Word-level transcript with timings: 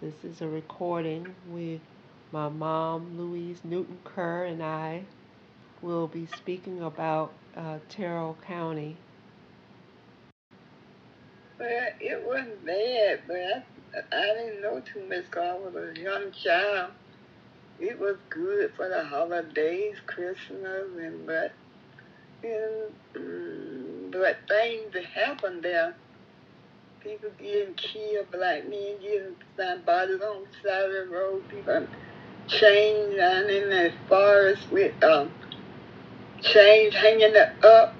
This 0.00 0.24
is 0.24 0.40
a 0.42 0.48
recording 0.48 1.34
with 1.50 1.80
my 2.32 2.48
mom, 2.48 3.16
Louise 3.16 3.60
Newton 3.64 3.98
Kerr, 4.04 4.44
and 4.44 4.62
I 4.62 5.04
will 5.82 6.08
be 6.08 6.26
speaking 6.26 6.82
about 6.82 7.32
uh, 7.56 7.78
Terrell 7.88 8.36
County. 8.46 8.96
Well, 11.58 11.88
it 12.00 12.22
wasn't 12.26 12.66
bad, 12.66 13.20
but 13.26 13.36
I, 13.36 14.16
I 14.16 14.34
didn't 14.34 14.62
know 14.62 14.80
too 14.80 15.06
much 15.08 15.26
because 15.30 15.44
I 15.44 15.58
was 15.58 15.96
a 15.96 16.00
young 16.00 16.32
child. 16.32 16.90
It 17.78 17.98
was 17.98 18.16
good 18.30 18.72
for 18.76 18.88
the 18.88 19.04
holidays, 19.04 19.96
Christmas, 20.06 20.88
and 20.98 21.26
but 21.26 21.52
and, 22.42 22.92
mm, 23.14 24.12
but 24.12 24.38
things 24.48 24.92
that 24.92 25.04
happened 25.04 25.62
there. 25.62 25.94
People 27.04 27.28
getting 27.38 27.74
killed, 27.74 28.30
black 28.32 28.66
men 28.66 28.96
getting 29.02 29.36
found 29.58 29.84
bodies 29.84 30.22
on 30.22 30.44
the 30.44 30.68
side 30.68 30.84
of 30.86 30.90
the 30.90 31.14
road, 31.14 31.42
people 31.50 31.86
chains 32.48 33.16
down 33.16 33.50
in 33.50 33.68
the 33.68 33.92
forest 34.08 34.62
with 34.72 35.04
um, 35.04 35.30
chains 36.40 36.94
hanging 36.94 37.34
up. 37.62 37.94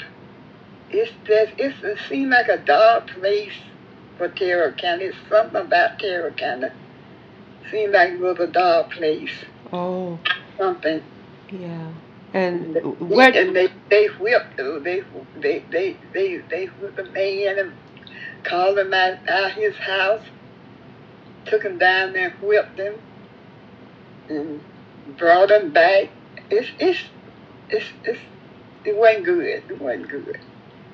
It's 0.90 1.12
just, 1.26 1.52
it's, 1.58 1.76
it 1.82 1.98
seems 2.08 2.30
like 2.30 2.48
a 2.48 2.56
dark 2.56 3.08
place 3.08 3.52
for 4.16 4.28
Terrell 4.28 4.72
County. 4.72 5.04
It's 5.04 5.16
something 5.28 5.60
about 5.60 5.98
Terrell 5.98 6.32
County. 6.32 6.68
Seems 7.70 7.92
like 7.92 8.12
it 8.12 8.20
was 8.20 8.38
a 8.40 8.46
dark 8.46 8.90
place. 8.92 9.44
Oh, 9.70 10.18
Something. 10.56 11.02
yeah. 11.50 11.92
And 12.32 12.76
And 12.76 12.98
where? 13.10 13.30
they 13.32 13.68
they 13.90 14.06
whipped 14.06 14.56
they 14.56 15.02
they 15.40 15.64
they 15.70 15.96
they 16.14 16.36
they 16.48 16.66
whipped 16.66 16.98
a 16.98 17.04
man 17.04 17.58
and 17.58 17.72
called 18.44 18.78
him 18.78 18.92
out, 18.92 19.28
out 19.28 19.52
his 19.52 19.74
house, 19.76 20.22
took 21.46 21.62
him 21.62 21.78
down 21.78 22.12
there, 22.12 22.30
whipped 22.42 22.78
him, 22.78 22.94
and 24.28 24.60
brought 25.18 25.50
him 25.50 25.72
back. 25.72 26.08
It's 26.50 26.70
it's 26.78 27.00
it's 27.70 27.86
it's 28.04 28.20
it 28.84 28.96
wasn't 28.96 29.24
good. 29.24 29.44
It 29.44 29.80
wasn't 29.80 30.10
good. 30.10 30.38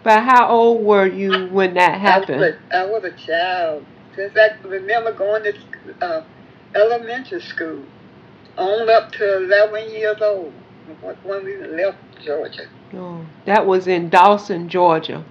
But 0.02 0.22
how 0.22 0.48
old 0.48 0.84
were 0.84 1.06
you 1.06 1.48
when 1.48 1.74
that 1.74 1.94
I 1.94 1.98
happened? 1.98 2.40
was 2.40 2.54
a, 2.70 2.76
I 2.76 2.86
was 2.86 3.04
a 3.04 3.26
child 3.26 3.84
since 4.16 4.32
I 4.36 4.66
remember 4.66 5.12
going 5.12 5.44
to 5.44 5.54
uh, 6.00 6.24
elementary 6.74 7.42
school, 7.42 7.82
on 8.56 8.88
up 8.88 9.12
to 9.12 9.44
eleven 9.44 9.90
years 9.90 10.16
old 10.22 10.52
when 11.24 11.44
we 11.44 11.56
left 11.66 11.98
Georgia. 12.24 12.66
Oh, 12.94 13.24
that 13.44 13.66
was 13.66 13.86
in 13.86 14.08
Dawson, 14.08 14.68
Georgia. 14.68 15.24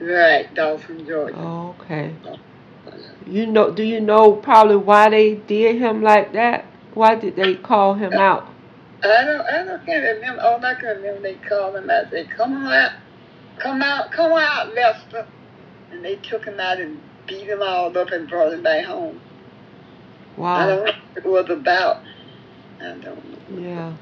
Right, 0.00 0.52
Dawson, 0.54 1.06
Georgia. 1.06 1.36
Oh, 1.36 1.76
okay. 1.80 2.14
You 3.26 3.46
know? 3.46 3.70
Do 3.70 3.82
you 3.82 4.00
know 4.00 4.32
probably 4.32 4.76
why 4.76 5.10
they 5.10 5.34
did 5.34 5.76
him 5.76 6.02
like 6.02 6.32
that? 6.32 6.64
Why 6.94 7.14
did 7.14 7.36
they 7.36 7.54
call 7.54 7.94
him 7.94 8.12
uh, 8.12 8.20
out? 8.20 8.48
I 9.04 9.24
don't, 9.24 9.40
I 9.40 9.64
don't 9.64 9.86
can't 9.86 10.16
remember. 10.16 10.42
All 10.42 10.64
I 10.64 10.74
can 10.74 10.96
remember, 10.96 11.20
they 11.20 11.34
called 11.34 11.76
him 11.76 11.90
out. 11.90 12.10
They 12.10 12.24
come 12.24 12.52
on 12.52 12.72
out, 12.72 12.92
come 13.58 13.82
out, 13.82 14.12
come 14.12 14.32
out, 14.32 14.74
Lester. 14.74 15.26
And 15.90 16.04
they 16.04 16.16
took 16.16 16.44
him 16.44 16.58
out 16.58 16.80
and 16.80 17.00
beat 17.26 17.46
him 17.46 17.62
all 17.62 17.96
up 17.96 18.10
and 18.10 18.28
brought 18.28 18.52
him 18.52 18.62
back 18.62 18.84
home. 18.84 19.20
Wow. 20.36 20.54
I 20.54 20.66
don't 20.66 20.84
know 20.84 20.92
what 20.92 21.16
it 21.16 21.26
was 21.26 21.50
about. 21.50 22.02
I 22.80 22.84
don't 22.84 23.04
know. 23.04 23.58
Yeah. 23.60 23.96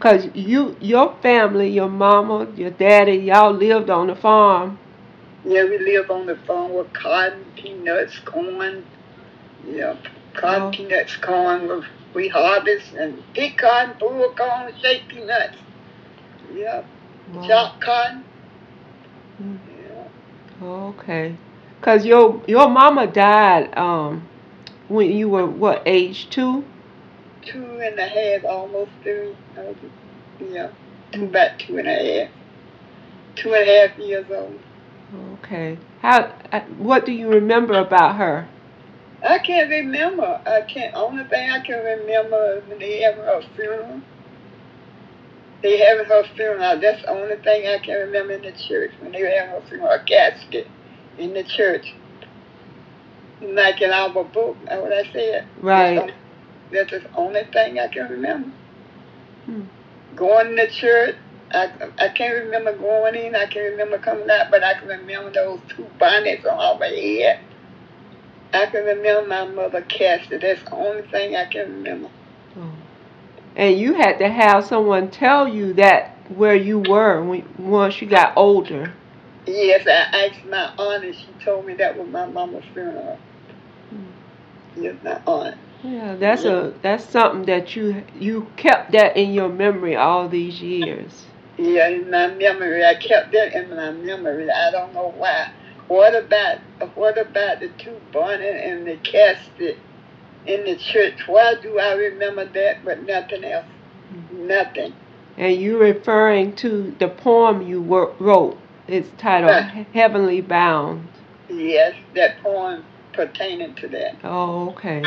Cause 0.00 0.28
you, 0.34 0.76
your 0.80 1.14
family, 1.22 1.68
your 1.70 1.88
mama, 1.88 2.46
your 2.56 2.70
daddy, 2.70 3.14
y'all 3.16 3.52
lived 3.52 3.88
on 3.90 4.08
the 4.08 4.14
farm. 4.16 4.78
Yeah, 5.44 5.64
we 5.64 5.78
live 5.78 6.10
on 6.10 6.26
the 6.26 6.36
farm 6.36 6.74
with 6.74 6.92
cotton, 6.92 7.44
peanuts, 7.56 8.18
corn. 8.24 8.84
Yeah, 9.66 9.96
cotton, 10.34 10.62
Oh. 10.62 10.70
peanuts, 10.70 11.16
corn. 11.16 11.68
We- 11.68 11.86
We 12.14 12.28
harvest 12.28 12.94
and 12.94 13.20
pick 13.34 13.58
cotton, 13.58 13.94
pull 13.98 14.32
corn, 14.38 14.72
shake 14.80 15.08
peanuts. 15.08 15.56
Yeah, 16.54 16.82
Wow. 17.34 17.48
chop 17.48 17.80
cotton. 17.80 18.22
Mm. 19.42 19.58
Yeah. 20.62 20.64
Okay. 20.64 21.34
Cause 21.80 22.06
your 22.06 22.40
your 22.46 22.68
mama 22.68 23.08
died 23.08 23.76
um 23.76 24.22
when 24.88 25.10
you 25.10 25.28
were 25.28 25.44
what 25.44 25.82
age 25.86 26.30
two? 26.30 26.62
Two 27.46 27.80
and 27.80 27.98
a 27.98 28.06
half, 28.06 28.44
almost 28.44 28.90
three. 29.02 29.34
Yeah, 30.40 30.70
about 31.14 31.58
two 31.58 31.78
and 31.78 31.88
a 31.88 32.24
half. 32.24 32.30
Two 33.36 33.52
and 33.54 33.68
a 33.68 33.88
half 33.88 33.98
years 33.98 34.26
old. 34.30 34.58
Okay. 35.44 35.78
How? 36.00 36.32
uh, 36.52 36.60
What 36.78 37.06
do 37.06 37.12
you 37.12 37.28
remember 37.28 37.78
about 37.78 38.16
her? 38.16 38.48
I 39.26 39.38
can't 39.38 39.70
remember. 39.70 40.40
I 40.46 40.62
can't. 40.62 40.94
Only 40.94 41.24
thing 41.24 41.50
I 41.50 41.60
can 41.60 41.82
remember 41.82 42.58
is 42.58 42.68
when 42.68 42.78
they 42.78 43.00
having 43.00 43.24
her 43.24 43.42
funeral. 43.56 44.00
They 45.62 45.78
having 45.78 46.06
her 46.06 46.24
funeral. 46.36 46.80
That's 46.80 47.02
the 47.02 47.10
only 47.10 47.36
thing 47.36 47.66
I 47.66 47.78
can 47.78 47.94
remember 48.06 48.34
in 48.34 48.42
the 48.42 48.52
church 48.68 48.90
when 49.00 49.12
they 49.12 49.20
having 49.20 49.50
her 49.50 49.62
funeral. 49.68 49.90
A 49.90 50.04
casket 50.04 50.66
in 51.18 51.32
the 51.32 51.44
church. 51.44 51.94
Like 53.40 53.80
in 53.80 53.90
our 53.90 54.12
book. 54.12 54.56
That's 54.66 54.82
what 54.82 54.92
I 54.92 55.10
said. 55.12 55.48
Right. 55.60 56.12
That's 56.74 56.90
the 56.90 57.02
only 57.16 57.44
thing 57.52 57.78
I 57.78 57.88
can 57.88 58.10
remember. 58.10 58.50
Hmm. 59.46 59.62
Going 60.16 60.56
to 60.56 60.68
church, 60.68 61.16
I, 61.52 61.70
I 61.98 62.08
can't 62.08 62.44
remember 62.44 62.76
going 62.76 63.14
in, 63.14 63.36
I 63.36 63.46
can't 63.46 63.70
remember 63.72 63.98
coming 63.98 64.28
out, 64.28 64.50
but 64.50 64.64
I 64.64 64.74
can 64.74 64.88
remember 64.88 65.30
those 65.30 65.60
two 65.68 65.86
bonnets 65.98 66.44
on 66.44 66.58
our 66.58 66.84
head. 66.84 67.40
I 68.52 68.66
can 68.66 68.84
remember 68.84 69.28
my 69.28 69.46
mother 69.46 69.82
casted. 69.82 70.42
That's 70.42 70.62
the 70.62 70.74
only 70.74 71.02
thing 71.08 71.36
I 71.36 71.46
can 71.46 71.72
remember. 71.72 72.10
Oh. 72.56 72.72
And 73.56 73.78
you 73.78 73.94
had 73.94 74.18
to 74.18 74.28
have 74.28 74.64
someone 74.64 75.10
tell 75.10 75.46
you 75.46 75.74
that 75.74 76.16
where 76.28 76.56
you 76.56 76.80
were 76.80 77.22
when 77.22 77.48
once 77.58 78.00
you 78.00 78.08
got 78.08 78.32
older. 78.36 78.92
Yes, 79.46 79.86
I 79.86 80.26
asked 80.26 80.44
my 80.46 80.72
aunt, 80.78 81.04
and 81.04 81.14
she 81.14 81.26
told 81.44 81.66
me 81.66 81.74
that 81.74 81.96
was 81.96 82.08
my 82.08 82.26
mama's 82.26 82.64
funeral. 82.72 83.18
Hmm. 83.90 84.82
Yes, 84.82 84.96
my 85.04 85.20
aunt. 85.26 85.56
Yeah, 85.84 86.14
that's 86.16 86.44
a 86.46 86.72
that's 86.80 87.04
something 87.04 87.44
that 87.44 87.76
you 87.76 88.04
you 88.18 88.46
kept 88.56 88.92
that 88.92 89.18
in 89.18 89.34
your 89.34 89.50
memory 89.50 89.96
all 89.96 90.28
these 90.28 90.62
years. 90.62 91.26
Yeah, 91.58 91.88
in 91.88 92.10
my 92.10 92.28
memory, 92.28 92.84
I 92.84 92.94
kept 92.94 93.32
that 93.32 93.52
in 93.52 93.68
my 93.68 93.90
memory. 93.90 94.50
I 94.50 94.70
don't 94.70 94.94
know 94.94 95.12
why. 95.18 95.50
What 95.88 96.14
about 96.14 96.58
what 96.94 97.18
about 97.18 97.60
the 97.60 97.68
two 97.76 98.00
bonnet 98.12 98.64
and 98.64 98.86
the 98.86 98.96
casket 98.96 99.76
in 100.46 100.64
the 100.64 100.76
church? 100.76 101.28
Why 101.28 101.56
do 101.62 101.78
I 101.78 101.92
remember 101.92 102.46
that, 102.46 102.82
but 102.82 103.02
nothing 103.06 103.44
else? 103.44 103.66
Nothing. 104.32 104.94
And 105.36 105.54
you 105.54 105.78
referring 105.78 106.56
to 106.56 106.94
the 106.98 107.08
poem 107.08 107.60
you 107.60 107.80
wrote. 107.80 108.56
It's 108.88 109.08
titled. 109.18 109.64
Heavenly 109.92 110.40
Bound. 110.40 111.08
Yes, 111.50 111.94
that 112.14 112.42
poem 112.42 112.84
pertaining 113.12 113.74
to 113.76 113.88
that. 113.88 114.16
Oh, 114.24 114.70
okay. 114.70 115.02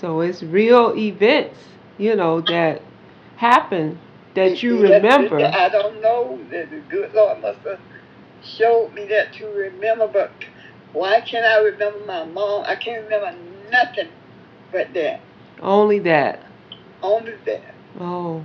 So 0.00 0.20
it's 0.20 0.42
real 0.42 0.94
events, 0.96 1.58
you 1.98 2.16
know, 2.16 2.40
that 2.42 2.82
happen 3.36 3.98
that 4.34 4.62
you 4.62 4.80
remember. 4.80 5.38
I 5.38 5.68
don't 5.68 6.02
know. 6.02 6.38
The 6.50 6.82
good 6.88 7.12
Lord 7.14 7.40
must 7.40 7.60
have 7.60 7.80
showed 8.42 8.92
me 8.92 9.06
that 9.06 9.32
to 9.34 9.46
remember, 9.46 10.08
but 10.08 10.32
why 10.92 11.20
can't 11.20 11.46
I 11.46 11.58
remember 11.58 12.04
my 12.06 12.24
mom? 12.24 12.64
I 12.66 12.76
can't 12.76 13.04
remember 13.04 13.36
nothing 13.70 14.08
but 14.72 14.92
that. 14.94 15.20
Only 15.60 16.00
that. 16.00 16.42
Only 17.02 17.34
that. 17.46 17.74
Oh, 18.00 18.44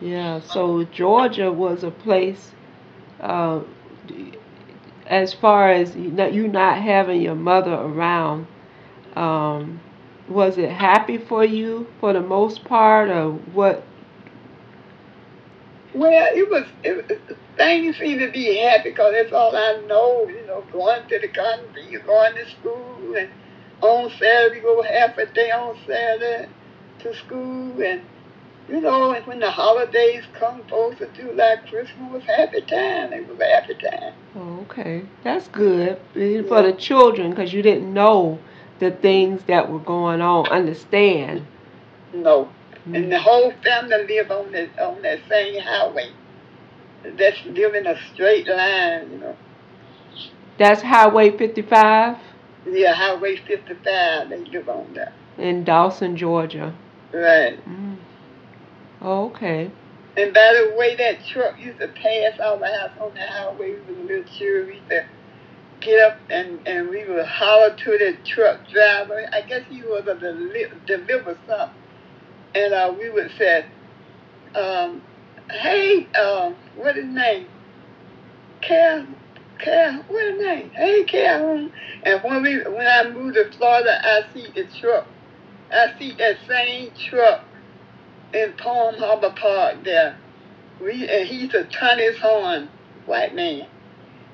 yeah. 0.00 0.40
So 0.40 0.84
Georgia 0.84 1.52
was 1.52 1.84
a 1.84 1.90
place, 1.90 2.52
uh, 3.20 3.60
as 5.06 5.34
far 5.34 5.70
as 5.70 5.94
you 5.94 6.10
not, 6.10 6.32
you 6.32 6.48
not 6.48 6.78
having 6.78 7.20
your 7.20 7.34
mother 7.34 7.74
around. 7.74 8.46
Um, 9.14 9.80
was 10.28 10.58
it 10.58 10.70
happy 10.70 11.18
for 11.18 11.44
you 11.44 11.86
for 12.00 12.12
the 12.12 12.20
most 12.20 12.64
part, 12.64 13.10
or 13.10 13.32
what? 13.32 13.82
Well, 15.94 16.28
it 16.34 16.48
was, 16.50 16.66
it 16.84 17.20
things 17.56 17.96
seem 17.96 18.18
to 18.20 18.30
be 18.30 18.58
happy 18.58 18.90
because 18.90 19.12
that's 19.12 19.32
all 19.32 19.54
I 19.54 19.82
know. 19.86 20.28
You 20.28 20.46
know, 20.46 20.64
going 20.72 21.08
to 21.08 21.18
the 21.18 21.28
country, 21.28 21.98
going 22.06 22.34
to 22.34 22.50
school, 22.50 23.16
and 23.16 23.30
on 23.80 24.10
Saturday 24.10 24.56
we 24.56 24.60
go 24.60 24.82
half 24.82 25.16
a 25.18 25.26
day 25.26 25.50
on 25.50 25.76
Saturday 25.86 26.48
to 27.00 27.14
school, 27.14 27.82
and 27.82 28.02
you 28.68 28.80
know, 28.80 29.12
and 29.12 29.26
when 29.26 29.40
the 29.40 29.50
holidays 29.50 30.24
come, 30.34 30.62
Fourth 30.68 31.00
of 31.00 31.08
like 31.34 31.66
Christmas 31.68 32.12
was 32.12 32.22
happy 32.24 32.60
time. 32.60 33.12
It 33.12 33.26
was 33.28 33.38
happy 33.38 33.74
time. 33.74 34.12
Oh, 34.36 34.60
okay, 34.62 35.04
that's 35.24 35.48
good 35.48 35.98
for 36.14 36.62
the 36.62 36.74
children 36.78 37.30
because 37.30 37.52
you 37.52 37.62
didn't 37.62 37.92
know 37.92 38.38
the 38.78 38.90
things 38.90 39.42
that 39.44 39.70
were 39.70 39.78
going 39.78 40.20
on. 40.20 40.48
Understand? 40.48 41.46
No, 42.12 42.48
and 42.94 43.12
the 43.12 43.18
whole 43.18 43.52
family 43.62 44.06
live 44.06 44.30
on 44.30 44.52
that 44.52 44.78
on 44.78 45.02
that 45.02 45.20
same 45.28 45.60
highway. 45.60 46.10
That's 47.02 47.44
living 47.44 47.86
a 47.86 47.96
straight 48.12 48.46
line, 48.48 49.10
you 49.10 49.18
know. 49.18 49.36
That's 50.58 50.82
Highway 50.82 51.36
55. 51.36 52.16
Yeah, 52.66 52.92
Highway 52.92 53.36
55. 53.36 54.30
They 54.30 54.44
live 54.44 54.68
on 54.68 54.92
there. 54.94 55.12
In 55.38 55.64
Dawson, 55.64 56.16
Georgia. 56.16 56.74
Right. 57.12 57.58
Mm. 57.66 57.96
Okay. 59.00 59.70
And 60.16 60.34
by 60.34 60.52
the 60.52 60.74
way, 60.76 60.96
that 60.96 61.24
truck 61.24 61.60
used 61.60 61.78
to 61.78 61.88
pass 61.88 62.40
our 62.40 62.58
house 62.58 62.90
on 63.00 63.14
the 63.14 63.20
highway. 63.20 63.76
We 63.88 63.94
a 63.94 63.98
little 63.98 64.24
children. 64.24 64.80
Get 65.80 66.00
up 66.00 66.18
and, 66.30 66.60
and 66.66 66.90
we 66.90 67.06
would 67.08 67.26
holler 67.26 67.74
to 67.76 67.90
the 67.98 68.18
truck 68.26 68.68
driver. 68.72 69.28
I 69.32 69.42
guess 69.42 69.62
he 69.68 69.82
was 69.82 70.06
a 70.08 70.18
deli- 70.18 70.80
deliver 70.86 71.38
something. 71.46 71.82
And 72.54 72.74
uh, 72.74 72.94
we 72.98 73.10
would 73.10 73.30
say, 73.38 73.66
um, 74.54 75.02
hey, 75.50 76.08
uh, 76.18 76.52
what 76.74 76.96
his 76.96 77.06
name? 77.06 77.48
Cal, 78.62 79.06
Cal, 79.60 80.04
what 80.08 80.34
his 80.34 80.42
name? 80.46 80.70
Hey, 80.74 81.04
Cal. 81.04 81.70
And 82.04 82.22
when 82.24 82.42
we 82.42 82.58
when 82.64 82.86
I 82.86 83.10
moved 83.10 83.36
to 83.36 83.50
Florida, 83.56 83.98
I 84.02 84.22
see 84.34 84.48
the 84.54 84.68
truck. 84.80 85.08
I 85.72 85.88
see 85.98 86.14
that 86.18 86.38
same 86.48 86.90
truck 87.10 87.46
in 88.32 88.54
Palm 88.58 88.96
Harbor 88.98 89.34
Park 89.40 89.84
there. 89.84 90.18
We 90.80 91.08
and 91.08 91.28
he 91.28 91.36
used 91.42 91.52
to 91.52 91.68
horn, 92.20 92.70
white 93.06 93.34
man, 93.34 93.68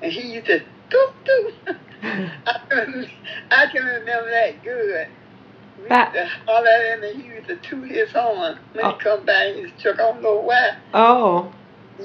and 0.01 0.11
he 0.11 0.33
used 0.33 0.47
to 0.47 0.61
doop 0.89 1.13
doop. 1.25 2.31
I 2.45 2.59
can, 2.69 3.09
I 3.51 3.65
can 3.71 3.85
remember 3.85 4.29
that 4.31 4.63
good. 4.63 5.07
We 5.81 5.89
That- 5.89 6.13
used 6.13 6.29
to 6.31 6.51
holler 6.51 6.67
at 6.67 6.97
him 6.97 7.03
and 7.03 7.21
he 7.21 7.27
used 7.29 7.47
to 7.47 7.55
toot 7.57 7.89
his 7.89 8.11
horn 8.11 8.57
when 8.73 8.85
Oh. 8.85 8.91
he 8.93 8.97
come 8.99 9.25
by 9.25 9.45
in 9.47 9.63
his 9.69 9.81
truck. 9.81 9.95
I 9.99 10.03
don't 10.11 10.21
know 10.21 10.35
why. 10.39 10.77
Oh. 10.93 11.51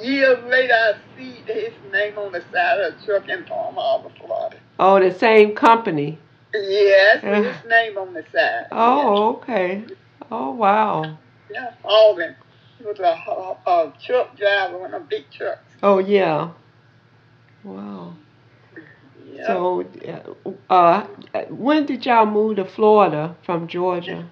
Years 0.00 0.38
later, 0.44 0.73
I 0.75 0.94
see 1.17 1.32
his 1.47 1.73
name 1.93 2.17
on 2.19 2.32
the 2.32 2.43
side 2.53 2.79
of 2.81 2.99
the 2.99 3.05
truck 3.06 3.29
in 3.29 3.44
Palm 3.44 3.75
Harbor, 3.75 4.11
Florida. 4.19 4.56
Oh, 4.79 5.00
the 5.00 5.12
same 5.17 5.55
company. 5.55 6.19
Yes, 6.55 7.23
Uh. 7.25 7.43
his 7.43 7.69
name 7.69 7.99
on 7.99 8.15
the 8.15 8.25
side. 8.33 8.67
Oh, 8.73 9.37
okay. 9.37 9.85
Oh, 10.31 10.50
wow. 10.53 11.19
Yeah, 11.53 11.71
them. 12.17 12.35
He 12.79 12.85
was 12.85 12.99
a, 13.00 13.03
a, 13.03 13.71
a 13.71 13.93
truck 14.05 14.37
driver, 14.37 14.79
one 14.79 14.94
a 14.94 15.00
big 15.00 15.25
truck. 15.31 15.59
Oh, 15.83 15.99
yeah. 15.99 16.50
Wow. 17.65 18.15
So, 19.47 19.87
uh, 20.69 21.07
when 21.49 21.87
did 21.87 22.05
y'all 22.07 22.27
move 22.27 22.57
to 22.57 22.65
Florida 22.65 23.37
from 23.43 23.69
Georgia? 23.69 24.29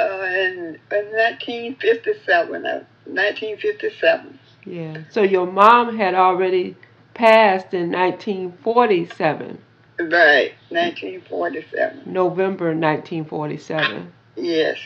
uh, 0.00 0.24
in, 0.24 0.78
in 0.90 1.04
1957, 1.12 2.66
uh, 2.66 2.84
1957. 3.04 4.38
Yeah. 4.64 4.98
So 5.10 5.22
your 5.22 5.46
mom 5.46 5.96
had 5.96 6.14
already 6.14 6.76
passed 7.14 7.74
in 7.74 7.90
1947, 7.92 9.58
Right, 9.98 10.54
1947. 10.70 12.02
November 12.06 12.66
1947. 12.66 14.12
Yes. 14.36 14.78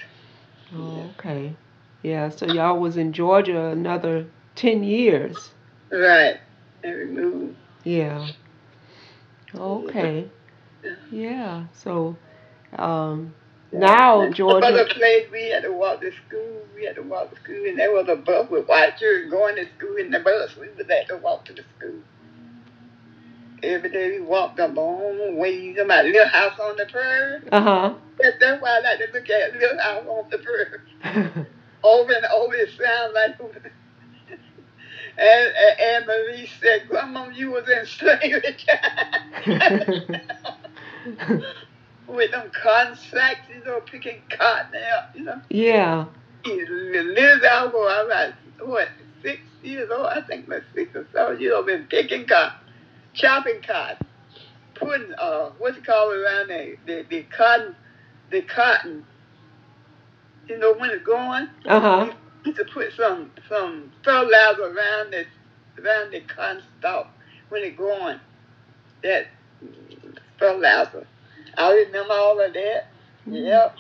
Oh, 0.74 1.10
okay. 1.18 1.54
Yeah. 2.02 2.30
So 2.30 2.46
y'all 2.46 2.80
was 2.80 2.96
in 2.96 3.12
Georgia 3.12 3.66
another 3.66 4.26
10 4.56 4.82
years. 4.82 5.50
Right. 5.90 6.40
And 6.82 6.96
we 6.96 7.04
moved. 7.04 7.56
Yeah. 7.84 8.28
Okay. 9.56 10.28
Yeah. 11.10 11.66
So, 11.72 12.16
um, 12.78 13.34
now 13.72 14.30
Georgia. 14.30 14.66
Some 14.66 14.74
other 14.74 14.86
place 14.94 15.26
we 15.32 15.50
had 15.50 15.62
to 15.62 15.72
walk 15.72 16.00
to 16.00 16.10
school. 16.26 16.62
We 16.74 16.84
had 16.84 16.96
to 16.96 17.02
walk 17.02 17.30
to 17.30 17.40
school, 17.40 17.64
and 17.66 17.78
there 17.78 17.92
was 17.92 18.06
a 18.08 18.16
bus 18.16 18.50
with 18.50 18.66
white 18.66 18.98
children 18.98 19.30
going 19.30 19.56
to 19.56 19.66
school 19.76 19.96
in 19.96 20.10
the 20.10 20.20
bus. 20.20 20.56
We 20.56 20.68
was 20.68 20.86
had 20.88 21.08
to 21.08 21.16
walk 21.18 21.44
to 21.46 21.52
the 21.52 21.62
school. 21.78 22.00
Every 23.62 23.90
day 23.90 24.18
we 24.18 24.20
walked 24.20 24.58
a 24.58 24.66
long 24.66 25.36
way. 25.36 25.74
Somebody 25.76 26.12
little 26.12 26.28
house 26.28 26.58
on 26.60 26.76
the 26.76 26.86
prairie. 26.86 27.42
Uh 27.50 27.62
huh. 27.62 27.94
That's 28.20 28.62
why 28.62 28.78
I 28.78 28.80
like 28.80 28.98
to 28.98 29.18
look 29.18 29.30
at 29.30 29.54
little 29.54 29.78
house 29.78 30.06
on 30.06 30.30
the 30.30 30.38
prairie. 30.38 31.46
over 31.82 32.12
and 32.12 32.24
over 32.26 32.54
it 32.54 32.70
sounds 32.70 33.14
like 33.14 33.38
and, 35.16 35.54
and, 35.56 35.80
and 35.80 36.06
Marie 36.06 36.48
said, 36.60 36.88
Grandma, 36.88 37.28
you 37.28 37.50
was 37.50 37.68
in 37.68 37.86
slavery. 37.86 38.56
With 42.06 42.30
them 42.32 42.50
cotton 42.62 42.96
sacks, 42.96 43.40
you 43.54 43.64
know, 43.64 43.80
picking 43.80 44.20
cotton 44.30 44.74
out, 44.76 45.14
you 45.16 45.24
know. 45.24 45.40
yeah. 45.50 46.06
Liz 46.44 47.42
Alvo, 47.50 47.78
I 47.78 48.04
was, 48.04 48.32
what, 48.68 48.88
six 49.22 49.40
years 49.62 49.90
old? 49.90 50.06
I 50.06 50.20
think 50.20 50.46
my 50.46 50.60
six 50.74 50.94
or 50.94 51.06
seven 51.12 51.40
years 51.40 51.54
old, 51.54 51.66
been 51.66 51.84
picking 51.84 52.26
cotton, 52.26 52.58
chopping 53.14 53.62
cotton, 53.66 54.06
putting, 54.74 55.14
uh, 55.14 55.50
what's 55.58 55.78
it 55.78 55.86
called 55.86 56.14
around 56.14 56.48
the, 56.48 56.76
the, 56.86 57.06
the 57.08 57.22
cotton, 57.34 57.74
the 58.30 58.42
cotton, 58.42 59.06
you 60.48 60.58
know, 60.58 60.74
when 60.74 60.90
it's 60.90 61.04
going, 61.04 61.48
Uh 61.64 61.80
huh. 61.80 62.12
To 62.44 62.64
put 62.72 62.92
some 62.92 63.30
some 63.48 63.90
fertilizer 64.04 64.64
around 64.64 65.12
the 65.12 65.24
around 65.82 66.12
the 66.12 66.20
cotton 66.20 66.62
stalk 66.78 67.08
when 67.48 67.62
it 67.62 67.76
growing. 67.76 68.20
That 69.02 69.28
fertilizer. 70.38 71.06
I 71.56 71.72
remember 71.72 72.12
all 72.12 72.40
of 72.40 72.52
that. 72.52 72.86
Mm-hmm. 73.26 73.34
Yep. 73.34 73.76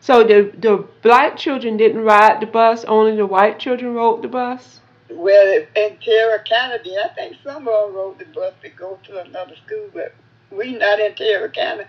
So 0.00 0.24
the 0.24 0.52
the 0.58 0.86
black 1.02 1.36
children 1.36 1.76
didn't 1.76 2.02
ride 2.02 2.40
the 2.40 2.46
bus. 2.46 2.84
Only 2.84 3.16
the 3.16 3.26
white 3.26 3.58
children 3.58 3.94
rode 3.94 4.22
the 4.22 4.28
bus. 4.28 4.80
Well, 5.10 5.64
in 5.76 5.96
Terrell 5.98 6.42
County, 6.44 6.96
I 6.98 7.08
think 7.14 7.36
some 7.44 7.68
of 7.68 7.86
them 7.86 7.94
rode 7.94 8.18
the 8.18 8.24
bus 8.26 8.54
to 8.62 8.68
go 8.70 8.98
to 9.04 9.20
another 9.20 9.54
school, 9.64 9.88
but 9.92 10.14
we 10.50 10.76
not 10.76 10.98
in 10.98 11.14
Terrell 11.14 11.50
County. 11.50 11.84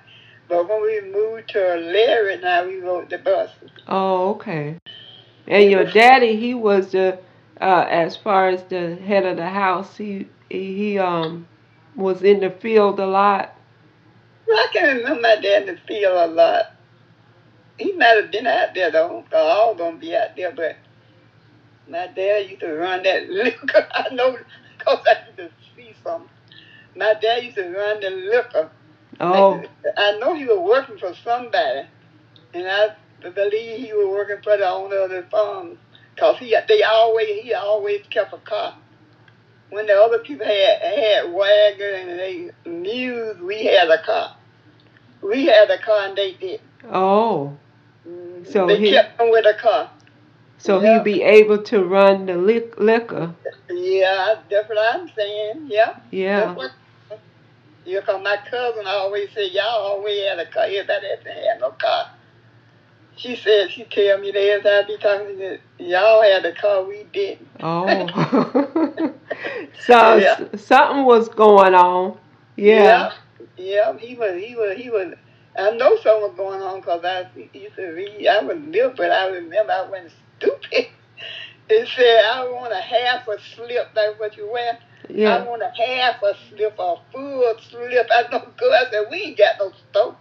But 0.48 0.69
when 0.69 0.81
we 0.81 1.02
moved 1.02 1.50
to 1.50 1.60
Larry, 1.75 2.38
now 2.38 2.66
we 2.66 2.78
rode 2.78 3.10
the 3.10 3.18
bus. 3.18 3.50
Oh, 3.88 4.31
okay. 4.36 4.78
And 5.47 5.69
your 5.71 5.86
daddy, 5.86 6.36
he 6.38 6.53
was 6.53 6.92
the, 6.92 7.19
uh, 7.62 7.86
as 7.89 8.15
far 8.18 8.50
as 8.50 8.63
the 8.63 8.95
head 8.95 9.25
of 9.25 9.38
the 9.38 9.50
house, 9.50 9.97
he 9.97 10.27
he 10.50 11.00
um 11.00 11.47
was 11.95 12.24
in 12.24 12.39
the 12.39 12.50
field 12.50 13.00
a 13.00 13.06
lot. 13.06 13.56
I 14.50 14.68
can't 14.74 14.97
remember 14.97 15.21
my 15.21 15.36
dad 15.38 15.68
in 15.68 15.75
the 15.75 15.81
field 15.88 16.18
a 16.18 16.27
lot. 16.27 16.65
He 17.77 17.92
might 17.94 18.18
have 18.21 18.31
been 18.31 18.47
out 18.47 18.74
there 18.75 18.92
though. 18.92 19.24
'cause 19.30 19.33
all 19.33 19.75
gonna 19.75 19.97
be 19.97 20.15
out 20.15 20.36
there, 20.36 20.51
but 20.51 20.77
my 21.88 22.07
dad 22.07 22.50
used 22.50 22.62
to 22.62 22.74
run 22.74 23.03
that 23.03 23.30
liquor. 23.30 23.88
I 23.94 24.09
know 24.13 24.38
because 24.77 25.00
I 25.07 25.25
used 25.27 25.38
to 25.38 25.50
see 25.75 25.95
some. 26.03 26.30
My 26.95 27.13
dad 27.21 27.44
used 27.44 27.57
to 27.57 27.69
run 27.69 28.00
the 28.01 28.09
liquor. 28.09 28.69
Oh, 29.19 29.62
I 29.97 30.18
know 30.19 30.36
he 30.36 30.45
was 30.45 30.59
working 30.59 30.97
for 30.97 31.13
somebody, 31.15 31.88
and 32.53 32.68
I 32.68 32.95
believe 33.31 33.80
he 33.80 33.94
was 33.94 34.07
working 34.09 34.44
for 34.44 34.57
the 34.57 34.68
owner 34.69 34.97
of 35.04 35.09
the 35.11 35.23
farm. 35.31 35.78
Cause 36.18 36.38
he 36.40 36.56
they 36.68 36.83
always 36.83 37.28
he 37.44 37.54
always 37.54 38.02
kept 38.09 38.33
a 38.33 38.38
car. 38.38 38.76
When 39.69 39.88
the 39.88 39.94
other 39.94 40.19
people 40.19 40.45
had 40.45 40.81
had 40.81 41.33
wagon 41.33 42.09
and 42.09 42.19
they 42.19 42.52
mules, 42.66 43.40
we 43.42 43.66
had 43.66 43.90
a 43.90 44.02
car. 44.04 44.38
We 45.21 45.45
had 45.45 45.69
a 45.71 45.80
car 45.80 46.07
and 46.07 46.18
they 46.18 46.33
did. 46.33 46.61
oh. 46.85 47.59
Mhm. 48.07 48.47
So 48.52 48.68
they 48.68 48.78
he- 48.80 48.92
kept 48.92 49.18
them 49.18 49.31
with 49.31 49.45
a 49.45 49.56
car. 49.56 49.92
So 50.57 50.81
Yeah. 50.81 50.95
he'd 50.95 51.04
be 51.04 51.23
able 51.23 51.64
to 51.64 51.83
run 51.83 52.26
the 52.28 52.38
lic- 52.38 52.80
liquor. 52.80 53.35
Yeah, 53.69 54.35
that's 54.50 54.69
what 54.69 54.78
I'm 54.95 55.09
saying. 55.18 55.68
Yeah. 55.69 55.95
Yeah. 56.11 56.54
What, 56.54 56.71
yeah, 57.85 58.02
cause 58.02 58.21
my 58.23 58.38
cousin 58.50 58.88
always 58.88 59.30
said 59.33 59.52
y'all 59.52 59.66
always 59.94 60.21
had 60.23 60.40
a 60.40 60.45
car. 60.47 60.64
Everybody 60.66 61.07
have 61.07 61.59
no 61.61 61.71
car. 61.71 62.07
She 63.18 63.36
said 63.38 63.72
she 63.72 63.86
tell 63.86 64.19
me 64.19 64.31
that 64.31 64.40
every 64.40 64.64
time 64.64 64.84
I 64.84 64.88
be 64.88 64.98
talking 64.98 65.38
to 65.38 65.57
y'all 65.80 66.22
had 66.22 66.45
a 66.45 66.54
car, 66.54 66.84
we 66.84 67.06
didn't. 67.14 67.48
Oh. 67.62 68.07
so 69.80 70.16
Yeah. 70.18 70.38
something 70.57 71.06
was 71.06 71.30
going 71.30 71.74
on. 71.74 72.18
Yeah. 72.57 72.74
Yeah, 72.76 73.14
yeah, 73.57 73.98
he 73.98 74.16
was, 74.16 74.42
he 74.42 74.56
was, 74.56 74.78
he 74.78 74.90
was. 74.90 75.14
I 75.57 75.72
know 75.72 75.95
something 75.98 76.22
was 76.22 76.34
going 76.36 76.62
on 76.62 76.81
because 76.81 77.06
I 77.06 77.28
used 77.54 77.76
to 77.76 77.88
read. 77.88 78.28
I 78.28 78.44
was 78.44 78.57
little, 78.57 78.94
but 78.95 79.12
I 79.12 79.28
remember 79.28 79.72
I 79.72 79.90
wasn't 79.90 80.12
stupid. 80.38 80.88
It 81.68 81.88
said 81.95 82.24
I 82.26 82.44
want 82.44 82.74
a 82.74 82.80
half 82.80 83.28
a 83.28 83.42
slip 83.42 83.90
like 83.95 84.19
what 84.19 84.38
you 84.38 84.48
wear. 84.52 84.78
Yeah. 85.10 85.38
I 85.38 85.48
want 85.48 85.64
a 85.64 85.72
half 85.76 86.22
a 86.22 86.36
slip, 86.48 86.76
a 86.78 86.95
full 87.12 87.56
slip. 87.72 88.07
I 88.14 88.24
don't 88.30 88.56
go. 88.56 88.72
I 88.72 88.84
said 88.92 89.06
we 89.10 89.24
ain't 89.24 89.38
got 89.40 89.56
no 89.57 89.72
store. 89.90 90.16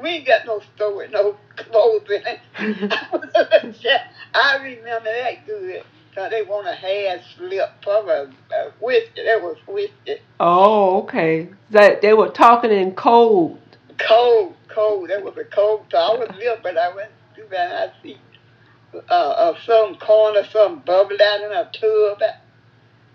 We 0.00 0.08
ain't 0.10 0.26
got 0.26 0.46
no 0.46 0.60
store 0.74 0.96
with 0.96 1.10
no 1.10 1.36
clothes 1.56 2.08
in 2.10 2.22
it. 2.26 2.40
I 4.34 4.56
remember 4.56 5.04
that 5.04 5.46
good. 5.46 5.82
Cause 6.14 6.30
they 6.30 6.42
want 6.42 6.66
a 6.66 6.72
half 6.72 7.24
slip 7.36 7.70
for 7.84 8.10
a, 8.10 8.22
a 8.54 8.70
whiskey. 8.80 9.22
That 9.24 9.40
was 9.40 9.56
whiskey. 9.68 10.20
Oh, 10.40 11.02
okay. 11.02 11.48
That 11.70 12.02
they 12.02 12.12
were 12.12 12.30
talking 12.30 12.72
in 12.72 12.92
cold. 12.94 13.60
Cold, 13.98 14.56
cold. 14.68 15.10
That 15.10 15.22
was 15.22 15.36
a 15.36 15.44
cold. 15.44 15.86
So 15.90 15.98
I 15.98 16.18
was 16.18 16.28
little, 16.36 16.56
but 16.62 16.76
I 16.76 16.94
went 16.94 17.10
through 17.34 17.48
that. 17.50 17.90
I 17.90 18.02
see 18.02 18.18
uh, 18.94 18.98
uh, 19.12 19.54
some 19.64 19.96
corn 19.96 20.36
or 20.36 20.44
some 20.46 20.80
bubble 20.80 21.16
out 21.22 21.40
in 21.40 21.52
a 21.52 21.70
tub. 21.72 22.22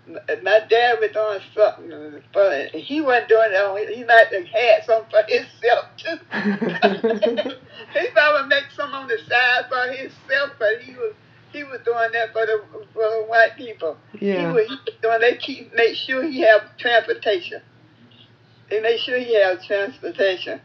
My 0.06 0.60
dad 0.68 0.98
was 1.00 1.10
doing 1.12 1.40
something, 1.54 2.22
but 2.32 2.70
he 2.70 3.00
wasn't 3.00 3.28
doing 3.28 3.50
it. 3.52 3.96
He 3.96 4.04
might 4.04 4.26
have 4.32 4.46
had 4.46 4.84
something 4.84 5.10
for 5.10 5.22
himself 5.28 5.86
too. 5.96 6.18
he 7.98 8.08
probably 8.08 8.48
make 8.48 8.70
some 8.74 8.92
on 8.92 9.08
the 9.08 9.18
side 9.28 9.64
for 9.68 9.92
himself, 9.92 10.52
but 10.58 10.80
he 10.82 10.92
was 10.92 11.14
he 11.54 11.64
was 11.64 11.80
doing 11.84 12.10
that 12.12 12.32
for 12.32 12.44
the 12.44 12.62
for 12.92 13.02
the 13.02 13.24
white 13.28 13.56
people. 13.56 13.96
Yeah. 14.20 14.40
He 14.40 14.46
was, 14.46 14.68
he 14.68 14.74
was 14.74 14.94
doing. 15.00 15.20
They 15.20 15.36
keep 15.36 15.74
make 15.74 15.96
sure 15.96 16.22
he 16.22 16.40
have 16.40 16.76
transportation. 16.76 17.62
They 18.68 18.80
make 18.80 19.00
sure 19.00 19.18
he 19.18 19.40
have 19.40 19.64
transportation. 19.64 20.60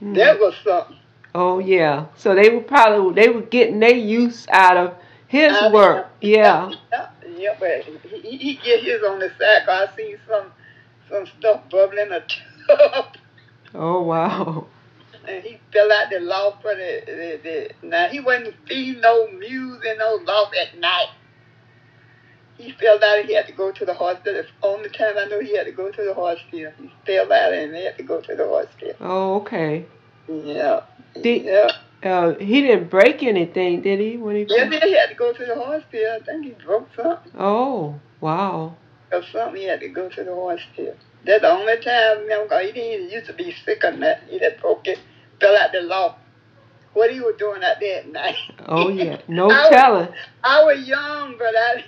Mm. 0.00 0.14
That 0.14 0.38
was 0.38 0.54
something. 0.64 0.96
Oh 1.34 1.58
yeah. 1.58 2.06
So 2.16 2.34
they 2.34 2.48
were 2.48 2.62
probably 2.62 3.20
they 3.20 3.28
were 3.28 3.42
getting 3.42 3.80
their 3.80 3.94
use 3.94 4.46
out 4.50 4.76
of 4.76 4.94
his 5.26 5.52
work. 5.72 6.08
Yeah. 6.20 6.70
Yeah, 6.90 7.08
yeah, 7.38 7.54
but 7.58 7.84
he, 8.04 8.36
he, 8.36 8.54
get 8.56 8.82
his 8.82 9.02
on 9.02 9.18
the 9.18 9.28
side. 9.38 9.62
'cause 9.66 9.88
I 9.92 9.96
seen 9.96 10.16
some 10.28 10.52
some 11.08 11.26
stuff 11.38 11.62
bubbling 11.70 12.10
a 12.12 12.20
tub, 12.68 13.16
Oh 13.74 14.02
wow. 14.02 14.66
and 15.26 15.42
he 15.44 15.58
fell 15.72 15.90
out 15.92 16.10
the 16.10 16.20
loft 16.20 16.62
for 16.62 16.74
the, 16.74 17.02
the, 17.06 17.40
the 17.82 17.86
now 17.88 18.08
he 18.08 18.20
wasn't 18.20 18.54
feeding 18.66 19.00
no 19.00 19.28
muse 19.28 19.82
in 19.84 19.98
no 19.98 20.18
loft 20.26 20.54
at 20.56 20.78
night. 20.78 21.08
He 22.58 22.72
fell 22.72 22.96
out 22.96 23.18
and 23.20 23.28
he 23.28 23.34
had 23.34 23.46
to 23.46 23.52
go 23.52 23.70
to 23.70 23.84
the 23.84 23.94
hospital. 23.94 24.42
The 24.42 24.66
only 24.66 24.88
time 24.90 25.14
I 25.16 25.26
know 25.26 25.40
he 25.40 25.56
had 25.56 25.66
to 25.66 25.72
go 25.72 25.90
to 25.92 26.02
the 26.04 26.12
hospital. 26.14 26.72
He 26.80 26.90
fell 27.06 27.32
out 27.32 27.52
and 27.52 27.74
he 27.74 27.84
had 27.84 27.96
to 27.98 28.02
go 28.02 28.20
to 28.20 28.34
the 28.34 28.48
hospital. 28.48 28.94
Oh 29.00 29.36
okay. 29.42 29.86
Yeah. 30.28 30.80
Did- 31.22 31.44
yeah. 31.44 31.70
Uh, 32.02 32.34
he 32.34 32.60
didn't 32.60 32.90
break 32.90 33.22
anything, 33.24 33.82
did 33.82 33.98
he? 33.98 34.16
When 34.16 34.36
he? 34.36 34.46
Yeah, 34.48 34.68
then 34.68 34.80
he 34.82 34.92
had 34.96 35.08
to 35.08 35.14
go 35.14 35.32
to 35.32 35.44
the 35.44 35.54
hospital. 35.56 36.18
I 36.20 36.24
think 36.24 36.44
he 36.44 36.50
broke 36.64 36.88
something. 36.94 37.32
Oh 37.38 37.98
wow. 38.20 38.76
or 39.12 39.22
something, 39.32 39.60
he 39.60 39.66
had 39.66 39.80
to 39.80 39.88
go 39.88 40.08
to 40.08 40.24
the 40.24 40.34
hospital. 40.34 40.94
That's 41.24 41.42
the 41.42 41.50
only 41.50 41.76
time, 41.78 42.20
you 42.22 42.28
know, 42.28 42.58
he 42.60 42.72
didn't 42.72 43.10
used 43.10 43.26
to 43.26 43.32
be 43.32 43.52
sick 43.64 43.82
or 43.82 43.90
nothing. 43.92 44.28
He 44.28 44.38
just 44.38 44.60
broke 44.60 44.86
it, 44.86 45.00
fell 45.40 45.56
out 45.56 45.72
the 45.72 45.80
loft. 45.80 46.20
What 46.94 47.10
he 47.10 47.20
was 47.20 47.34
doing 47.38 47.62
out 47.64 47.76
there 47.80 47.98
at 48.00 48.08
night. 48.12 48.36
Oh 48.66 48.88
yeah. 48.88 49.20
No 49.28 49.46
I 49.50 49.62
was- 49.62 49.68
telling. 49.70 50.08
I 50.44 50.64
was 50.64 50.86
young, 50.88 51.34
but 51.36 51.54
I, 51.56 51.84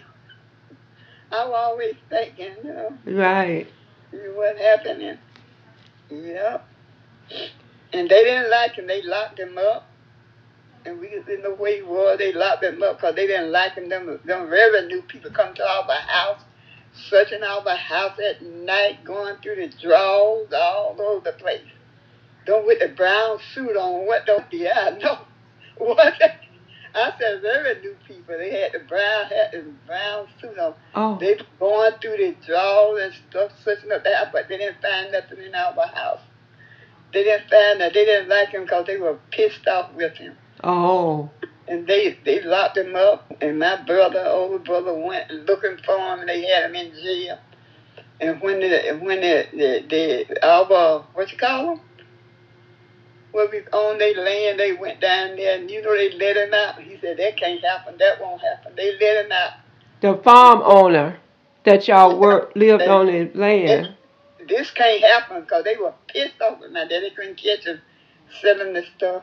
I 1.33 1.45
was 1.47 1.55
always 1.55 1.95
thinking, 2.09 2.55
you 2.65 2.73
know, 2.73 2.93
Right. 3.07 3.69
what 4.35 4.59
happening. 4.59 5.19
Yep. 6.11 6.67
And 7.93 8.09
they 8.11 8.25
didn't 8.25 8.51
like 8.51 8.73
him. 8.73 8.87
They 8.89 9.03
locked 9.03 9.39
him 9.39 9.57
up. 9.57 9.87
And 10.85 10.99
we 10.99 11.09
didn't 11.09 11.43
know 11.43 11.55
where 11.55 11.77
he 11.77 11.83
was. 11.83 12.19
They 12.19 12.33
locked 12.33 12.65
him 12.65 12.83
up 12.83 12.97
because 12.97 13.15
they 13.15 13.27
didn't 13.27 13.53
like 13.53 13.75
him. 13.75 13.89
Them, 13.89 14.19
them 14.25 14.49
revenue 14.49 15.03
people 15.03 15.31
come 15.31 15.55
to 15.55 15.63
our 15.63 15.85
house, 15.93 16.41
searching 17.11 17.43
our 17.43 17.69
house 17.77 18.19
at 18.19 18.43
night, 18.43 19.05
going 19.05 19.37
through 19.43 19.57
the 19.57 19.69
drawers 19.69 20.53
all 20.55 20.97
over 20.99 21.31
the 21.31 21.37
place. 21.37 21.61
Them 22.47 22.67
with 22.67 22.79
the 22.81 22.89
brown 22.89 23.39
suit 23.55 23.77
on. 23.77 24.07
What 24.07 24.27
don't 24.27 24.51
the 24.51 24.71
I 24.71 24.99
know? 24.99 25.19
What? 25.77 26.15
I 26.95 27.13
said 27.19 27.43
revenue 27.43 27.95
people. 28.07 28.37
They 28.37 28.51
had 28.51 28.73
the 28.73 28.81
brown 28.81 29.27
hat 29.27 29.55
and 29.55 29.87
brown 29.87 30.27
suit 30.41 30.59
on. 30.59 30.75
Oh. 30.95 31.19
They 31.19 31.35
were 31.35 31.47
going 31.59 31.93
through 32.01 32.17
the 32.17 32.37
drawers 32.45 33.03
and 33.03 33.15
stuff, 33.31 33.53
searching 33.65 33.93
up 33.93 34.05
there, 34.05 34.29
but 34.33 34.49
they 34.49 34.59
didn't 34.59 34.83
find 34.83 35.13
nothing 35.13 35.43
in 35.43 35.55
our 35.55 35.73
house. 35.95 36.21
They 37.13 37.25
didn't 37.25 37.49
find 37.49 37.81
that. 37.81 37.95
They 37.95 38.05
didn't 38.05 38.29
like 38.29 38.51
him 38.51 38.65
because 38.65 38.87
they 38.87 38.97
were 38.97 39.19
pissed 39.31 39.67
off 39.67 39.93
with 39.95 40.17
him. 40.17 40.37
Oh. 40.63 41.31
And 41.69 41.87
they 41.87 42.19
they 42.25 42.43
locked 42.43 42.77
him 42.77 42.97
up. 42.97 43.33
And 43.41 43.59
my 43.59 43.83
brother, 43.83 44.25
older 44.27 44.59
brother, 44.59 44.95
went 44.95 45.31
looking 45.31 45.79
for 45.85 45.97
him. 45.97 46.21
and 46.21 46.29
They 46.29 46.45
had 46.47 46.65
him 46.65 46.75
in 46.75 46.93
jail. 46.93 47.39
And 48.21 48.41
when 48.43 48.61
the 48.61 48.99
when 49.01 49.21
the 49.21 49.47
the, 49.53 50.27
the 50.29 50.47
our 50.47 51.05
what 51.15 51.33
you 51.33 51.39
call 51.39 51.67
them? 51.77 51.81
When 53.33 53.49
we 53.53 53.61
on 53.73 53.99
their 53.99 54.15
land, 54.15 54.59
they 54.59 54.73
went 54.73 55.01
down 55.01 55.37
there, 55.37 55.57
and 55.59 55.71
you 55.71 55.81
know 55.83 55.97
they 55.97 56.11
let 56.11 56.37
him 56.37 56.53
out. 56.53 56.83
He 56.83 56.99
said 57.01 57.17
that 57.19 57.37
can't 57.37 57.63
happen. 57.65 57.97
That 57.99 58.21
won't 58.21 58.43
happen. 58.43 58.73
They 58.77 58.99
let 58.99 59.25
him 59.25 59.33
out. 59.33 59.53
The 60.01 60.21
farm 60.23 60.63
owner 60.65 61.19
that 61.65 61.87
y'all 61.87 62.19
work 62.19 62.53
lived 62.57 62.83
on 62.83 63.07
the 63.07 63.31
land. 63.35 63.95
this 64.49 64.71
can't 64.73 65.03
happen 65.03 65.43
because 65.43 65.65
they 65.65 65.77
were 65.77 65.95
pissed 66.09 66.41
off 66.43 66.61
with 66.61 66.73
my 66.73 66.85
daddy. 66.87 67.09
They 67.09 67.15
couldn't 67.15 67.37
catch 67.37 67.65
him 67.65 67.81
selling 68.43 68.73
the 68.73 68.85
stuff. 68.97 69.23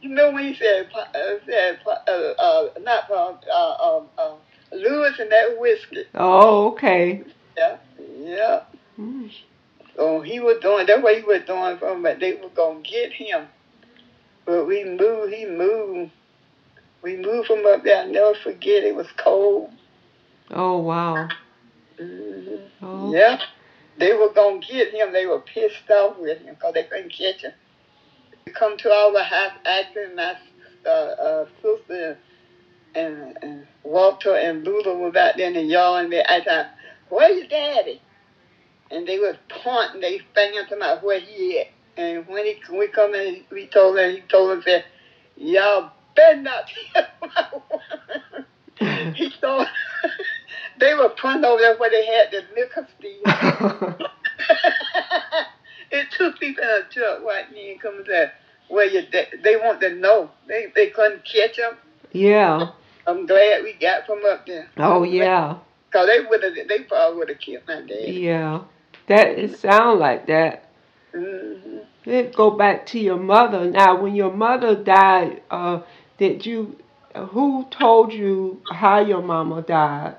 You 0.00 0.10
know 0.10 0.32
when 0.32 0.44
he 0.44 0.54
said, 0.54 0.88
uh, 0.94 1.04
said 1.46 1.80
uh, 1.86 2.10
uh, 2.10 2.68
not 2.80 3.10
uh, 3.10 3.36
uh, 3.52 4.02
uh, 4.18 4.34
Lewis 4.72 5.18
and 5.18 5.30
that 5.30 5.56
whiskey. 5.58 6.04
Oh, 6.14 6.72
okay. 6.72 7.22
Yeah, 7.56 7.76
yeah. 8.20 8.60
Mm. 8.98 9.32
So 9.96 10.20
he 10.20 10.40
was 10.40 10.58
doing, 10.60 10.86
that's 10.86 11.02
what 11.02 11.16
he 11.16 11.22
was 11.22 11.42
doing 11.46 11.78
from, 11.78 12.02
but 12.02 12.20
they 12.20 12.34
were 12.34 12.48
going 12.50 12.82
to 12.82 12.90
get 12.90 13.12
him. 13.12 13.46
But 14.44 14.66
we 14.66 14.84
moved, 14.84 15.32
he 15.32 15.46
moved. 15.46 16.10
We 17.02 17.16
moved 17.16 17.48
from 17.48 17.64
up 17.66 17.84
there, 17.84 18.02
I'll 18.02 18.08
never 18.08 18.34
forget, 18.34 18.82
it 18.82 18.94
was 18.94 19.06
cold. 19.16 19.70
Oh 20.50 20.78
wow. 20.78 21.28
hmm 21.98 22.56
Oh. 22.82 23.12
Yeah. 23.14 23.40
They 23.96 24.12
were 24.12 24.32
going 24.32 24.60
to 24.60 24.66
get 24.66 24.92
him. 24.92 25.12
They 25.12 25.26
were 25.26 25.40
pissed 25.40 25.88
off 25.90 26.18
with 26.18 26.38
him 26.38 26.54
because 26.54 26.74
they 26.74 26.84
couldn't 26.84 27.12
catch 27.12 27.42
him. 27.42 27.52
Come 28.52 28.76
to 28.78 28.90
our 28.90 29.22
house 29.22 29.52
acting, 29.64 30.16
my 30.16 30.36
uh, 30.86 30.88
uh, 30.88 31.46
sister 31.62 32.18
and, 32.94 33.36
and 33.42 33.66
Walter 33.82 34.34
and 34.34 34.64
Luther 34.64 34.96
was 34.96 35.16
out 35.16 35.36
there 35.36 35.48
in 35.48 35.54
the 35.54 35.62
yard 35.62 36.04
and 36.04 36.12
they 36.12 36.22
asked, 36.22 36.46
her, 36.46 36.70
where's 37.08 37.38
your 37.38 37.48
daddy? 37.48 38.00
And 38.90 39.06
they 39.06 39.18
was 39.18 39.36
pointing 39.48 40.00
their 40.00 40.18
finger 40.34 40.66
to 40.68 40.76
my 40.76 40.98
where 41.02 41.20
he 41.20 41.60
at. 41.60 41.68
And 41.96 42.26
when 42.26 42.44
he 42.44 42.56
we 42.72 42.88
come 42.88 43.14
in, 43.14 43.44
we 43.50 43.66
told 43.66 43.98
him, 43.98 44.14
he 44.14 44.20
told 44.22 44.58
us 44.58 44.64
that, 44.66 44.84
y'all 45.36 45.92
better 46.14 46.40
not 46.40 46.64
tell 46.92 47.06
my 47.22 47.46
woman. 48.80 49.14
he 49.14 49.30
told, 49.40 49.66
they 50.80 50.94
were 50.94 51.12
pointing 51.20 51.44
over 51.44 51.60
there 51.60 51.76
where 51.78 51.90
they 51.90 52.06
had 52.06 52.30
the 52.30 52.44
liquor 52.54 52.86
steal. 52.98 53.22
It 56.14 56.18
took 56.18 56.38
people 56.40 56.64
in 56.64 56.70
a 56.70 56.82
truck 56.90 57.22
and 57.56 57.80
come 57.80 57.96
and 57.96 58.06
say, 58.06 58.30
well, 58.70 58.88
you, 58.90 59.02
they, 59.12 59.26
they 59.42 59.56
want 59.56 59.80
to 59.80 59.94
know. 59.94 60.30
They, 60.48 60.66
they 60.74 60.90
couldn't 60.90 61.24
catch 61.24 61.56
them. 61.56 61.76
yeah. 62.12 62.70
I'm 63.06 63.26
glad 63.26 63.62
we 63.62 63.74
got 63.74 64.06
from 64.06 64.20
up 64.24 64.46
there. 64.46 64.66
Oh 64.78 65.02
yeah. 65.02 65.58
Because 65.90 66.06
they 66.06 66.20
would 66.24 66.42
have, 66.42 66.54
they 66.54 66.78
probably 66.84 67.18
would 67.18 67.28
have 67.28 67.38
killed 67.38 67.62
my 67.68 67.82
dad. 67.82 68.08
Yeah. 68.08 68.62
That 69.08 69.38
it 69.38 69.58
sound 69.58 70.00
like 70.00 70.26
that. 70.28 70.70
Mm-hmm. 71.14 71.78
Let's 72.06 72.34
go 72.34 72.52
back 72.52 72.86
to 72.86 72.98
your 72.98 73.18
mother. 73.18 73.70
Now, 73.70 74.00
when 74.00 74.14
your 74.14 74.32
mother 74.32 74.74
died, 74.74 75.42
uh, 75.50 75.82
did 76.16 76.46
you? 76.46 76.78
Who 77.14 77.66
told 77.70 78.12
you 78.14 78.62
how 78.72 79.00
your 79.00 79.20
mama 79.22 79.60
died? 79.60 80.16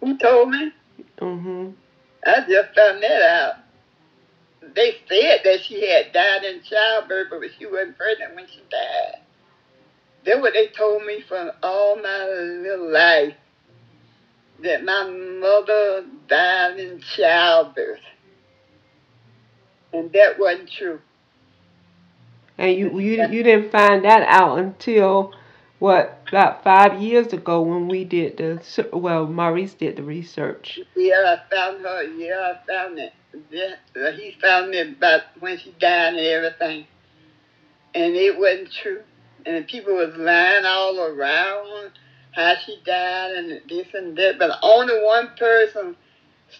Who 0.00 0.18
told 0.18 0.50
me? 0.50 0.70
Mhm. 1.18 1.72
I 2.26 2.40
just 2.46 2.74
found 2.74 3.02
that 3.02 3.22
out. 3.22 3.54
They 4.74 4.96
said 5.08 5.40
that 5.44 5.60
she 5.62 5.88
had 5.88 6.12
died 6.12 6.44
in 6.44 6.62
childbirth, 6.62 7.28
but 7.30 7.40
she 7.58 7.66
wasn't 7.66 7.96
pregnant 7.96 8.34
when 8.34 8.46
she 8.48 8.60
died. 8.70 9.20
That's 10.24 10.40
what 10.40 10.54
they 10.54 10.68
told 10.68 11.04
me 11.04 11.20
from 11.28 11.50
all 11.62 11.96
my 11.96 12.24
little 12.24 12.90
life. 12.90 13.34
That 14.62 14.84
my 14.84 15.04
mother 15.04 16.06
died 16.28 16.80
in 16.80 17.00
childbirth. 17.00 18.00
And 19.92 20.10
that 20.12 20.38
wasn't 20.38 20.70
true. 20.70 21.00
And 22.56 22.76
you 22.76 22.98
you 22.98 23.26
you 23.26 23.42
didn't 23.42 23.70
find 23.70 24.04
that 24.04 24.22
out 24.28 24.58
until 24.58 25.34
what 25.78 26.20
about 26.28 26.62
five 26.64 27.00
years 27.00 27.32
ago 27.32 27.60
when 27.62 27.88
we 27.88 28.04
did 28.04 28.36
the 28.36 28.88
well 28.92 29.26
Maurice 29.26 29.74
did 29.74 29.96
the 29.96 30.02
research. 30.02 30.80
Yeah, 30.96 31.36
I 31.36 31.54
found 31.54 31.82
her. 31.82 32.02
Yeah, 32.04 32.54
I 32.54 32.66
found 32.66 32.98
it. 32.98 33.12
Yeah, 33.54 33.76
uh, 33.94 34.10
he 34.10 34.36
found 34.42 34.74
it 34.74 34.96
about 34.96 35.20
when 35.38 35.56
she 35.58 35.70
died 35.78 36.14
and 36.14 36.18
everything. 36.18 36.88
And 37.94 38.16
it 38.16 38.36
wasn't 38.36 38.72
true. 38.82 39.02
And 39.46 39.64
people 39.68 39.94
was 39.94 40.12
lying 40.16 40.64
all 40.64 40.98
around 40.98 41.92
how 42.32 42.54
she 42.66 42.80
died 42.84 43.30
and 43.30 43.60
this 43.68 43.86
and 43.94 44.18
that. 44.18 44.40
But 44.40 44.58
only 44.60 45.00
one 45.04 45.36
person 45.38 45.94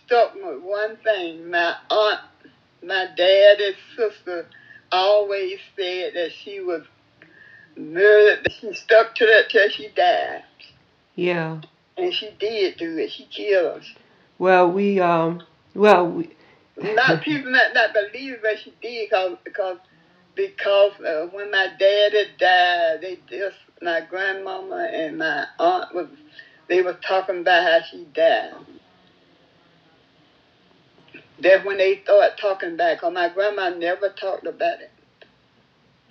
stuck 0.05 0.37
with 0.37 0.63
one 0.63 0.97
thing. 0.99 1.51
My 1.51 1.75
aunt, 1.91 2.21
my 2.81 3.09
dad's 3.17 3.77
sister, 3.97 4.47
always 4.93 5.59
said 5.75 6.13
that 6.15 6.31
she 6.45 6.61
was 6.61 6.83
murdered. 7.77 8.47
She 8.61 8.73
stuck 8.73 9.17
to 9.17 9.27
that 9.27 9.51
till 9.51 9.69
she 9.69 9.89
died. 9.97 10.45
Yeah. 11.17 11.61
And 11.97 12.15
she 12.15 12.31
did 12.39 12.77
do 12.79 12.97
it. 12.99 13.11
She 13.11 13.25
killed 13.25 13.79
us. 13.79 13.87
Well, 14.39 14.71
we 14.71 15.01
um 15.01 15.43
well 15.75 16.09
we 16.09 16.31
not 16.83 17.23
people 17.23 17.51
not 17.51 17.75
not 17.75 17.95
believe 17.95 18.39
but 18.43 18.59
she 18.59 18.73
did 18.83 19.09
because 19.09 19.39
because 19.45 19.79
because 20.35 20.93
uh, 21.01 21.29
when 21.33 21.51
my 21.51 21.69
dad 21.79 22.13
had 22.13 22.39
died, 22.39 23.01
they 23.01 23.19
just 23.31 23.57
my 23.81 24.01
grandmama 24.09 24.89
and 24.93 25.19
my 25.19 25.47
aunt 25.59 25.95
was 25.95 26.09
they 26.69 26.83
was 26.83 26.97
talking 27.07 27.41
about 27.41 27.63
how 27.63 27.81
she 27.89 28.05
died. 28.15 28.55
That's 31.41 31.65
when 31.65 31.79
they 31.79 32.01
start 32.03 32.39
talking 32.39 32.77
back. 32.77 33.01
Cause 33.01 33.13
my 33.13 33.29
grandma 33.29 33.71
never 33.71 34.09
talked 34.09 34.47
about 34.47 34.81
it. 34.81 34.91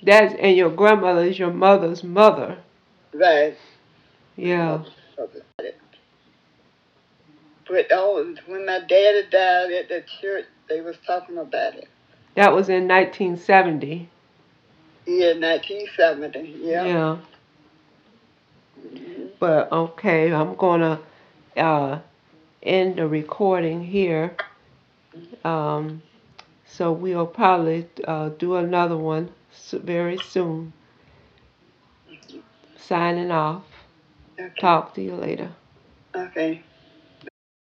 That's 0.04 0.34
and 0.36 0.56
your 0.56 0.70
grandmother 0.70 1.24
is 1.24 1.40
your 1.40 1.52
mother's 1.52 2.04
mother. 2.04 2.58
Right. 3.14 3.58
Yeah. 4.36 4.84
But 7.68 7.88
oh, 7.92 8.36
when 8.46 8.66
my 8.66 8.80
daddy 8.80 9.24
died 9.30 9.72
at 9.72 9.90
the 9.90 10.04
church, 10.22 10.46
they 10.68 10.82
was 10.82 10.98
talking 11.06 11.38
about 11.38 11.76
it. 11.76 11.88
That 12.36 12.54
was 12.54 12.70
in 12.70 12.88
1970. 12.88 14.10
Yeah, 15.06 15.34
1970. 15.34 16.56
Yeah. 16.62 16.86
Yeah. 16.86 17.18
But 19.40 19.72
okay, 19.72 20.34
I'm 20.34 20.56
gonna 20.56 21.00
uh, 21.56 22.00
end 22.62 22.98
the 22.98 23.08
recording 23.08 23.84
here. 23.84 24.36
Um, 25.44 26.02
so 26.66 26.92
we'll 26.92 27.28
probably 27.28 27.88
uh, 28.06 28.30
do 28.30 28.56
another 28.56 28.98
one 28.98 29.30
very 29.72 30.18
soon. 30.18 30.74
Signing 32.78 33.32
off. 33.32 33.64
Okay. 34.40 34.54
Talk 34.60 34.96
to 34.96 35.02
you 35.02 35.16
later. 35.16 35.52
Okay. 36.16 36.64